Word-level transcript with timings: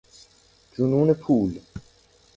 جنون 0.77 1.13
پول 1.13 1.59